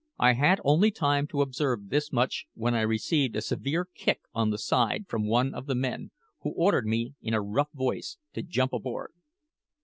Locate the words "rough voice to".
7.43-8.41